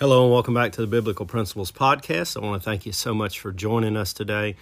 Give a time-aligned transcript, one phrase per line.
[0.00, 2.36] welcome back to the Biblical Principles Podcast.
[2.36, 4.56] I want to thank you so much for joining us today.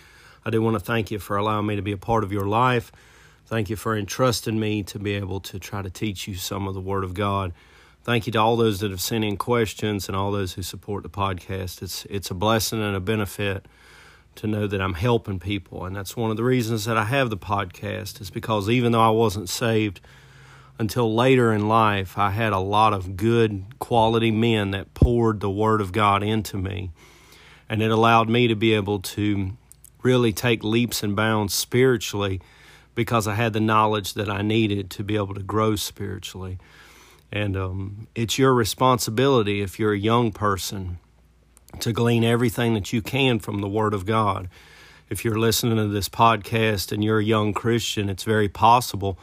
[0.44, 2.46] I do want to thank you for allowing me to be a part of your
[2.46, 2.92] life.
[3.46, 6.74] Thank you for entrusting me to be able to try to teach you some of
[6.74, 7.52] the Word of God.
[8.02, 11.02] Thank you to all those that have sent in questions and all those who support
[11.02, 11.82] the podcast.
[11.82, 13.66] It's it's a blessing and a benefit
[14.36, 17.30] to know that I'm helping people, and that's one of the reasons that I have
[17.30, 18.20] the podcast.
[18.20, 20.00] Is because even though I wasn't saved
[20.80, 25.50] until later in life, I had a lot of good quality men that poured the
[25.50, 26.90] Word of God into me.
[27.68, 29.58] And it allowed me to be able to
[30.02, 32.40] really take leaps and bounds spiritually
[32.94, 36.56] because I had the knowledge that I needed to be able to grow spiritually.
[37.30, 40.98] And um, it's your responsibility if you're a young person
[41.80, 44.48] to glean everything that you can from the Word of God.
[45.10, 49.18] If you're listening to this podcast and you're a young Christian, it's very possible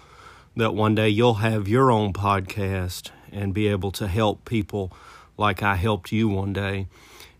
[0.58, 4.92] that one day you'll have your own podcast and be able to help people
[5.38, 6.88] like I helped you one day.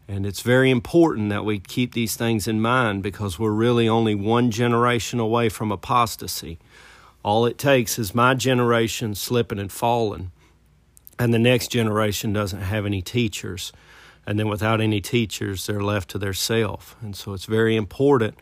[0.08, 4.14] And it's very important that we keep these things in mind because we're really only
[4.14, 6.60] one generation away from apostasy.
[7.24, 10.32] All it takes is my generation slipping and falling,
[11.20, 13.74] and the next generation doesn't have any teachers.
[14.26, 16.96] And then without any teachers, they're left to themselves.
[17.02, 18.36] And so it's very important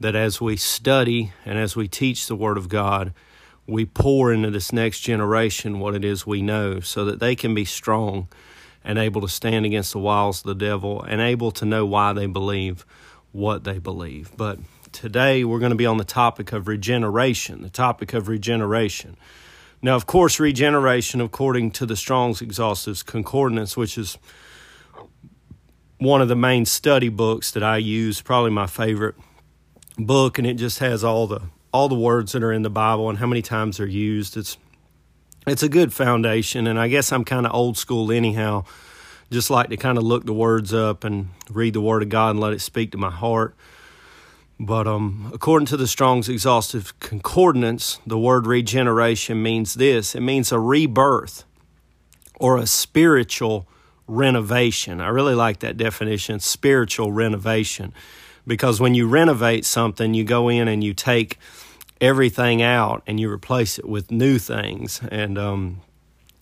[0.00, 3.12] that as we study and as we teach the Word of God,
[3.68, 7.54] we pour into this next generation what it is we know so that they can
[7.54, 8.26] be strong
[8.82, 12.14] and able to stand against the wiles of the devil and able to know why
[12.14, 12.86] they believe
[13.30, 14.32] what they believe.
[14.38, 14.58] But
[14.90, 19.18] today we're going to be on the topic of regeneration, the topic of regeneration.
[19.82, 24.16] Now, of course, regeneration, according to the Strong's Exhaustive Concordance, which is
[25.98, 29.14] one of the main study books that I use, probably my favorite
[29.98, 31.42] book, and it just has all the
[31.72, 34.36] all the words that are in the Bible and how many times they're used.
[34.36, 34.58] It's
[35.46, 38.64] it's a good foundation, and I guess I'm kind of old school anyhow.
[39.30, 42.30] Just like to kind of look the words up and read the Word of God
[42.30, 43.54] and let it speak to my heart.
[44.60, 50.50] But um, according to the Strong's Exhaustive Concordance, the word regeneration means this it means
[50.50, 51.44] a rebirth
[52.40, 53.68] or a spiritual
[54.08, 55.00] renovation.
[55.00, 57.94] I really like that definition spiritual renovation
[58.48, 61.38] because when you renovate something, you go in and you take
[62.00, 65.00] everything out and you replace it with new things.
[65.10, 65.82] And um,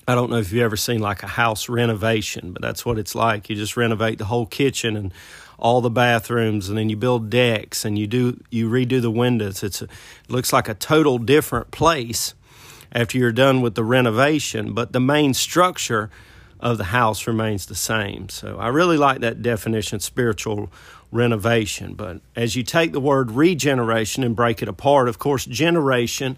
[0.08, 3.14] I don't know if you've ever seen like a house renovation, but that's what it's
[3.14, 3.50] like.
[3.50, 5.12] You just renovate the whole kitchen and
[5.58, 9.62] all the bathrooms, and then you build decks and you do you redo the windows.
[9.62, 9.90] It's a, it
[10.30, 12.34] looks like a total different place
[12.92, 16.10] after you're done with the renovation, but the main structure
[16.60, 18.28] of the house remains the same.
[18.28, 20.70] So I really like that definition, spiritual
[21.12, 21.94] renovation.
[21.94, 26.36] But as you take the word regeneration and break it apart, of course, generation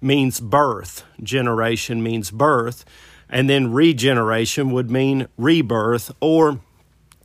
[0.00, 1.04] means birth.
[1.22, 2.84] Generation means birth.
[3.28, 6.60] And then regeneration would mean rebirth or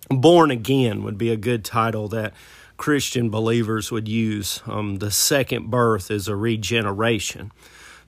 [0.10, 2.34] born again would be a good title that
[2.78, 4.62] Christian believers would use.
[4.66, 7.52] Um, the second birth is a regeneration.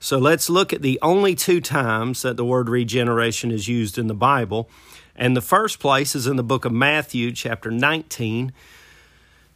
[0.02, 4.06] So let's look at the only two times that the word regeneration is used in
[4.06, 4.70] the Bible.
[5.14, 8.50] And the first place is in the book of Matthew, chapter 19,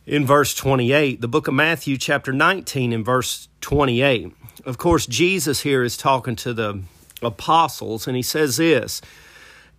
[0.04, 1.22] in verse 28.
[1.22, 4.32] The book of Matthew, chapter 19, in verse 28.
[4.66, 6.82] Of course, Jesus here is talking to the
[7.22, 9.00] apostles, and he says this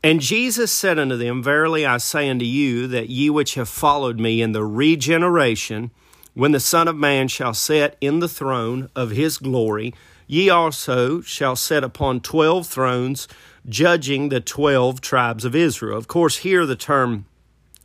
[0.04, 4.20] And Jesus said unto them, Verily I say unto you, that ye which have followed
[4.20, 5.92] me in the regeneration,
[6.34, 9.94] when the Son of Man shall sit in the throne of his glory,
[10.28, 13.28] Ye also shall sit upon twelve thrones,
[13.68, 15.98] judging the twelve tribes of Israel.
[15.98, 17.26] Of course, here the term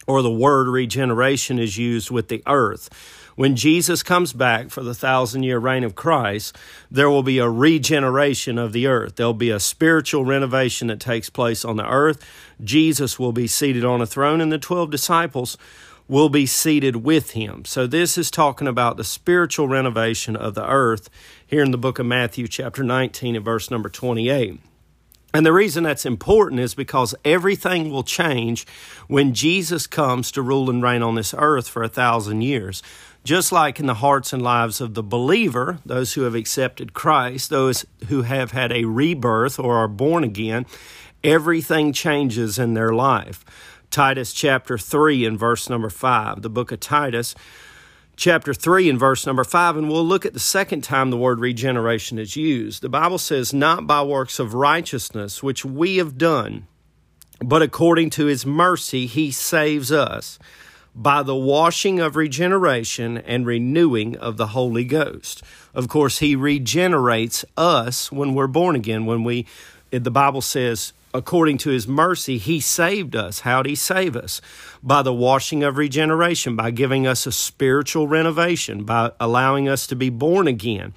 [0.06, 2.88] or the word regeneration is used with the earth.
[3.37, 6.56] When Jesus comes back for the thousand year reign of Christ,
[6.90, 9.16] there will be a regeneration of the earth.
[9.16, 12.22] There'll be a spiritual renovation that takes place on the earth.
[12.62, 15.56] Jesus will be seated on a throne, and the 12 disciples
[16.10, 17.64] will be seated with him.
[17.64, 21.08] So, this is talking about the spiritual renovation of the earth
[21.46, 24.60] here in the book of Matthew, chapter 19, and verse number 28.
[25.32, 28.66] And the reason that's important is because everything will change
[29.06, 32.82] when Jesus comes to rule and reign on this earth for a thousand years.
[33.22, 37.50] Just like in the hearts and lives of the believer, those who have accepted Christ,
[37.50, 40.66] those who have had a rebirth or are born again,
[41.22, 43.44] everything changes in their life.
[43.90, 47.34] Titus chapter 3 and verse number 5, the book of Titus
[48.16, 51.40] chapter 3 and verse number 5, and we'll look at the second time the word
[51.40, 52.82] regeneration is used.
[52.82, 56.69] The Bible says, Not by works of righteousness which we have done,
[57.40, 60.38] but according to his mercy he saves us
[60.94, 65.43] by the washing of regeneration and renewing of the Holy Ghost.
[65.75, 69.46] Of course, he regenerates us when we're born again, when we
[69.90, 73.40] the Bible says according to his mercy, he saved us.
[73.40, 74.40] How'd he save us?
[74.82, 79.96] By the washing of regeneration, by giving us a spiritual renovation, by allowing us to
[79.96, 80.94] be born again,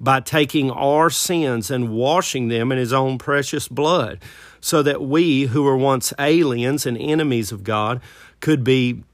[0.00, 4.18] by taking our sins and washing them in his own precious blood,
[4.60, 8.00] so that we, who were once aliens and enemies of God,
[8.40, 9.04] could be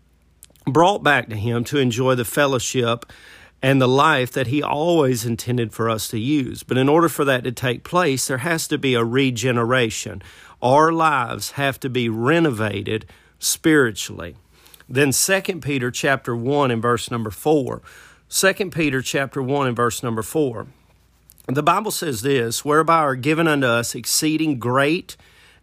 [0.66, 3.06] brought back to him to enjoy the fellowship
[3.62, 6.62] and the life that He always intended for us to use.
[6.62, 10.22] But in order for that to take place, there has to be a regeneration.
[10.62, 13.06] Our lives have to be renovated
[13.38, 14.36] spiritually.
[14.88, 17.82] Then 2 Peter chapter 1 and verse number 4.
[18.30, 20.66] 2 Peter chapter 1 and verse number 4.
[21.46, 25.16] The Bible says this, whereby are given unto us exceeding great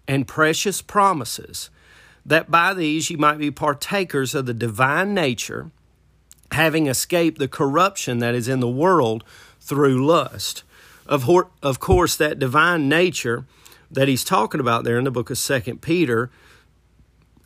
[0.07, 1.69] and precious promises,
[2.25, 5.69] that by these ye might be partakers of the divine nature,
[6.51, 9.23] having escaped the corruption that is in the world
[9.59, 10.63] through lust.
[11.05, 11.29] Of,
[11.61, 13.45] of course, that divine nature
[13.91, 16.31] that he's talking about there in the book of Second Peter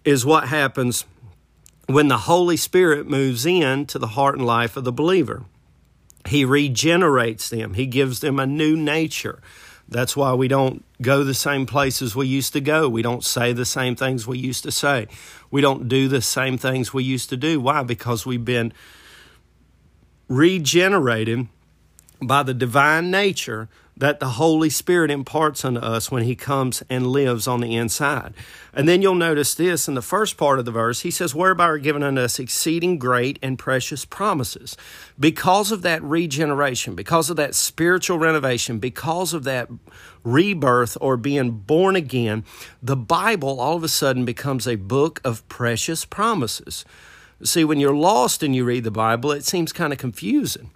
[0.06, 1.06] is what happens
[1.88, 5.44] when the Holy Spirit moves in to the heart and life of the believer.
[6.28, 9.42] He regenerates them, He gives them a new nature.
[9.92, 12.88] That's why we don't go the same places we used to go.
[12.88, 15.08] We don't say the same things we used to say.
[15.50, 17.60] We don't do the same things we used to do.
[17.60, 17.82] Why?
[17.82, 18.72] Because we've been
[20.28, 21.48] regenerated
[22.22, 23.68] by the divine nature
[24.00, 28.34] that the Holy Spirit imparts unto us when He comes and lives on the inside.
[28.74, 31.02] And then you'll notice this in the first part of the verse.
[31.02, 34.78] He says, Whereby are given unto us exceeding great and precious promises.
[35.20, 39.70] Because of that regeneration, because of that spiritual renovation, because of that
[40.24, 42.46] rebirth or being born again,
[42.82, 46.86] the Bible all of a sudden becomes a book of precious promises.
[47.44, 50.72] See, when you're lost and you read the Bible, it seems kind of confusing.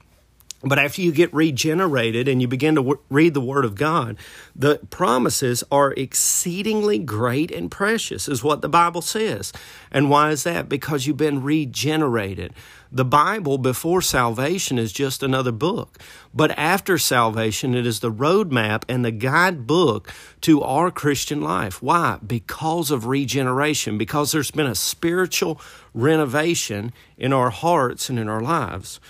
[0.63, 4.17] But after you get regenerated and you begin to w- read the Word of God,
[4.55, 9.51] the promises are exceedingly great and precious, is what the Bible says.
[9.91, 10.69] And why is that?
[10.69, 12.53] Because you've been regenerated.
[12.93, 15.97] The Bible before salvation is just another book.
[16.33, 21.81] But after salvation, it is the roadmap and the guidebook to our Christian life.
[21.81, 22.19] Why?
[22.25, 25.59] Because of regeneration, because there's been a spiritual
[25.93, 29.01] renovation in our hearts and in our lives.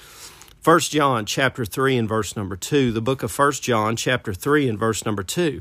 [0.64, 4.70] 1 John chapter 3 and verse number 2, the book of 1 John chapter 3
[4.70, 5.60] and verse number 2.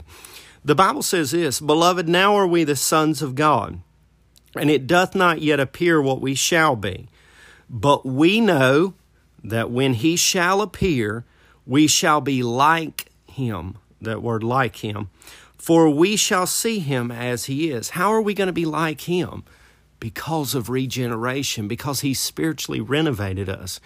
[0.64, 3.80] The Bible says this, Beloved, now are we the sons of God,
[4.54, 7.08] and it doth not yet appear what we shall be.
[7.68, 8.94] But we know
[9.42, 11.24] that when he shall appear,
[11.66, 13.78] we shall be like him.
[14.00, 15.10] That word like him.
[15.58, 17.90] For we shall see him as he is.
[17.90, 19.42] How are we going to be like him?
[19.98, 23.80] Because of regeneration, because he spiritually renovated us.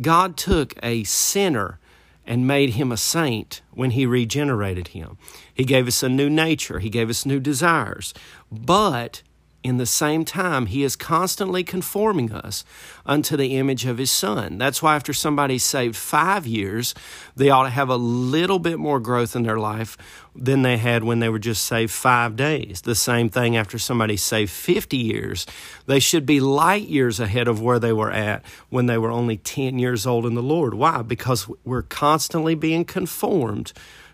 [0.00, 1.78] God took a sinner
[2.26, 5.18] and made him a saint when he regenerated him.
[5.52, 8.14] He gave us a new nature, he gave us new desires.
[8.50, 9.22] But
[9.64, 12.64] in the same time, he is constantly conforming us
[13.06, 14.58] unto the image of his son.
[14.58, 16.94] That's why after somebody's saved five years,
[17.36, 19.96] they ought to have a little bit more growth in their life
[20.34, 22.80] than they had when they were just saved five days.
[22.82, 25.46] The same thing after somebody saved 50 years.
[25.86, 29.36] They should be light years ahead of where they were at when they were only
[29.36, 30.74] 10 years old in the Lord.
[30.74, 31.02] Why?
[31.02, 33.72] Because we're constantly being conformed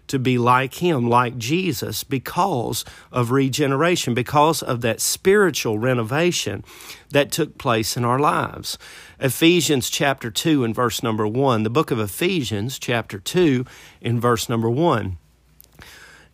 [0.09, 6.65] to be like Him, like Jesus, because of regeneration, because of that spiritual renovation
[7.11, 8.79] that took place in our lives.
[9.21, 13.65] Ephesians chapter 2 and verse number 1, the book of Ephesians chapter 2
[14.01, 15.17] in verse number 1.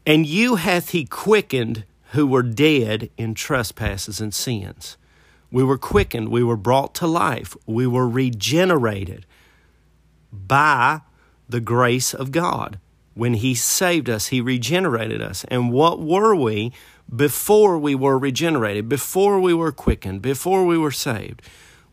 [0.06, 4.96] And you hath He quickened who were dead in trespasses and sins.
[5.50, 9.26] We were quickened, we were brought to life, we were regenerated
[10.32, 11.00] by
[11.48, 12.78] the grace of God.
[13.14, 15.44] When He saved us, He regenerated us.
[15.48, 16.72] And what were we
[17.14, 21.42] before we were regenerated, before we were quickened, before we were saved?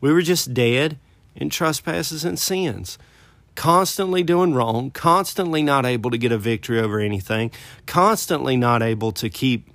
[0.00, 0.98] We were just dead
[1.34, 2.98] in trespasses and sins,
[3.54, 7.50] constantly doing wrong, constantly not able to get a victory over anything,
[7.86, 9.71] constantly not able to keep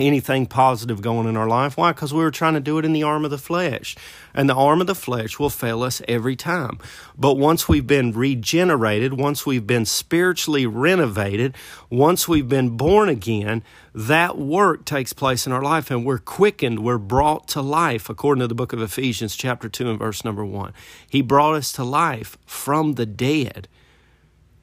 [0.00, 1.76] anything positive going in our life.
[1.76, 1.92] Why?
[1.92, 3.96] Because we were trying to do it in the arm of the flesh.
[4.34, 6.78] And the arm of the flesh will fail us every time.
[7.16, 11.56] But once we've been regenerated, once we've been spiritually renovated,
[11.88, 13.62] once we've been born again,
[13.94, 18.40] that work takes place in our life and we're quickened, we're brought to life, according
[18.40, 20.72] to the book of Ephesians, chapter 2, and verse number 1.
[21.08, 23.68] He brought us to life from the dead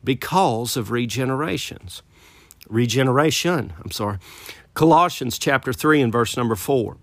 [0.04, 2.02] because of regenerations.
[2.70, 4.18] Regeneration, I'm sorry.
[4.78, 6.98] Colossians chapter 3 and verse number 4.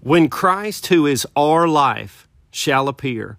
[0.00, 3.38] When Christ, who is our life, shall appear,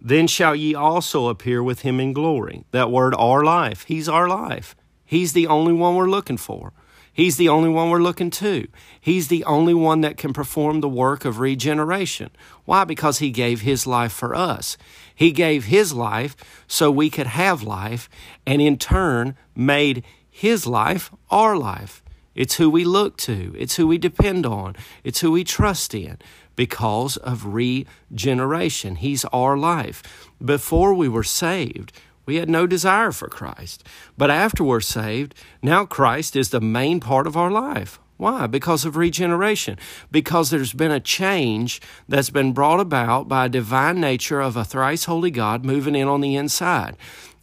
[0.00, 2.64] then shall ye also appear with him in glory.
[2.72, 4.74] That word, our life, he's our life.
[5.04, 6.72] He's the only one we're looking for.
[7.12, 8.66] He's the only one we're looking to.
[9.00, 12.30] He's the only one that can perform the work of regeneration.
[12.64, 12.82] Why?
[12.82, 14.76] Because He gave His life for us.
[15.14, 16.34] He gave His life
[16.66, 18.10] so we could have life,
[18.44, 22.02] and in turn made His life our life.
[22.34, 26.18] It's who we look to, it's who we depend on, it's who we trust in
[26.54, 28.96] because of regeneration.
[28.96, 30.30] He's our life.
[30.44, 31.92] Before we were saved,
[32.26, 33.84] we had no desire for Christ.
[34.16, 37.98] But after we're saved, now Christ is the main part of our life.
[38.18, 38.46] Why?
[38.46, 39.78] Because of regeneration.
[40.10, 44.64] Because there's been a change that's been brought about by a divine nature of a
[44.64, 46.96] thrice holy God moving in on the inside.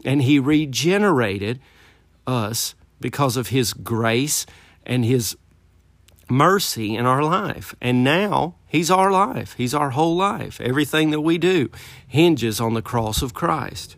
[0.05, 1.59] And He regenerated
[2.27, 4.45] us because of His grace
[4.87, 5.37] and His
[6.27, 7.75] mercy in our life.
[7.79, 9.53] And now He's our life.
[9.53, 10.59] He's our whole life.
[10.59, 11.69] Everything that we do
[12.07, 13.95] hinges on the cross of Christ.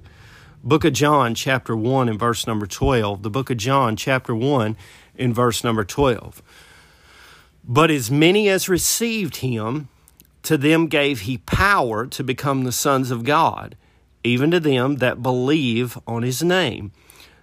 [0.62, 3.24] Book of John, chapter 1, and verse number 12.
[3.24, 4.75] The book of John, chapter 1,
[5.15, 6.41] in verse number 12.
[7.63, 9.88] But as many as received him,
[10.43, 13.75] to them gave he power to become the sons of God,
[14.24, 16.91] even to them that believe on his name.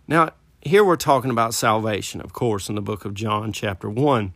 [0.07, 0.33] Now,
[0.67, 4.35] here we're talking about salvation, of course, in the book of John, chapter 1.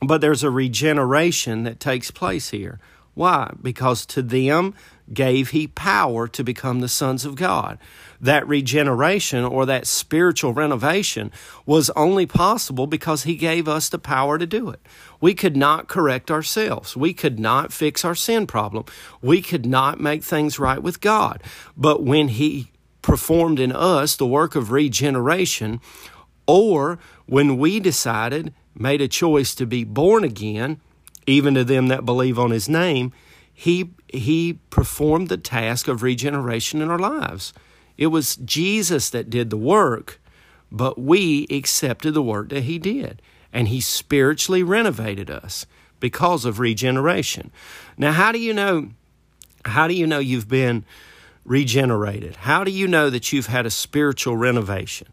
[0.00, 2.78] But there's a regeneration that takes place here.
[3.14, 3.54] Why?
[3.62, 4.74] Because to them
[5.12, 7.78] gave he power to become the sons of God.
[8.20, 11.32] That regeneration or that spiritual renovation
[11.64, 14.80] was only possible because he gave us the power to do it.
[15.20, 16.96] We could not correct ourselves.
[16.96, 18.84] We could not fix our sin problem.
[19.22, 21.42] We could not make things right with God.
[21.76, 22.70] But when he
[23.06, 25.80] performed in us the work of regeneration,
[26.44, 30.80] or when we decided, made a choice to be born again,
[31.24, 33.12] even to them that believe on his name,
[33.54, 37.52] he, he performed the task of regeneration in our lives.
[37.96, 40.20] It was Jesus that did the work,
[40.72, 43.22] but we accepted the work that he did.
[43.52, 45.64] And he spiritually renovated us
[46.00, 47.52] because of regeneration.
[47.96, 48.90] Now, how do you know?
[49.64, 50.84] How do you know you've been
[51.46, 52.36] regenerated?
[52.36, 55.08] How do you know that you've had a spiritual renovation?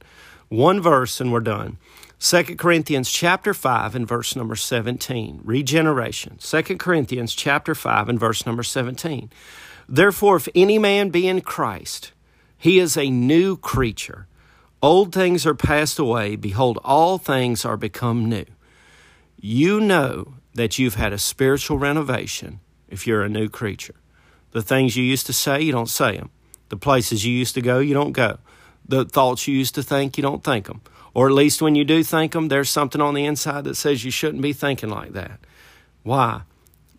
[0.50, 1.78] One verse and we're done.
[2.20, 5.42] 2 Corinthians chapter 5 and verse number 17.
[5.44, 6.38] Regeneration.
[6.40, 9.30] 2 Corinthians chapter 5 and verse number 17.
[9.90, 12.14] Therefore, if any man be in Christ,
[12.58, 14.28] he is a new creature.
[14.82, 16.36] Old things are passed away.
[16.36, 18.46] Behold, all things are become new.
[19.38, 23.96] You know that you've had a spiritual renovation if you're a new creature.
[24.54, 26.30] The things you used to say, you don't say them.
[26.70, 28.38] The places you used to go, you don't go.
[28.88, 30.82] The thoughts you used to think, you don't think them.
[31.14, 34.04] Or at least when you do think them, there's something on the inside that says
[34.04, 35.40] you shouldn't be thinking like that.
[36.04, 36.42] Why?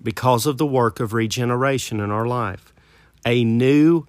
[0.03, 2.73] Because of the work of regeneration in our life.
[3.27, 4.07] A new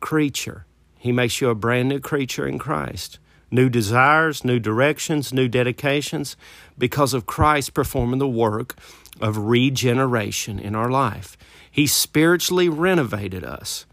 [0.00, 0.66] creature.
[0.98, 3.18] He makes you a brand new creature in Christ.
[3.50, 6.36] New desires, new directions, new dedications,
[6.76, 8.74] because of Christ performing the work
[9.20, 11.36] of regeneration in our life.
[11.74, 13.84] He spiritually renovated us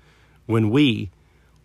[0.46, 1.10] when we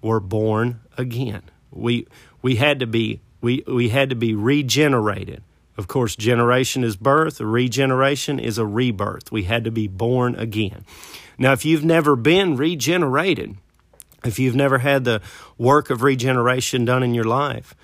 [0.01, 1.43] were born again.
[1.71, 2.07] We,
[2.41, 5.43] we had to be we, we had to be regenerated.
[5.77, 9.31] Of course, generation is birth, regeneration is a rebirth.
[9.31, 10.87] We had to be born again.
[11.37, 13.59] Now, if you've never been regenerated,
[14.25, 15.21] if you've never had the
[15.59, 17.75] work of regeneration done in your life,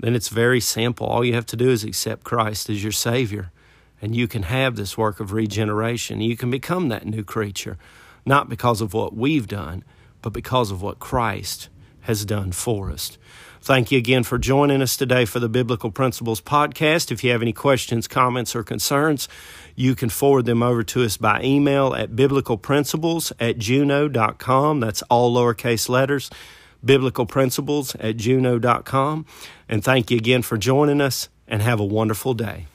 [0.00, 1.06] then it's very simple.
[1.06, 3.52] All you have to do is accept Christ as your Savior,
[4.00, 6.20] and you can have this work of regeneration.
[6.20, 7.78] You can become that new creature,
[8.24, 9.84] not because of what we've done,
[10.22, 11.68] but because of what Christ
[12.02, 13.18] has done for us.
[13.60, 17.10] Thank you again for joining us today for the Biblical Principles Podcast.
[17.10, 19.28] If you have any questions, comments, or concerns,
[19.74, 24.80] you can forward them over to us by email at biblicalprinciples at juno.com.
[24.80, 26.30] That's all lowercase letters,
[26.86, 29.26] biblicalprinciples at juno.com.
[29.68, 32.66] And thank you again for joining us, and have a wonderful day.